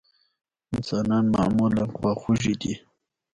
[0.73, 2.73] انسانان معمولا خواخوږي دي.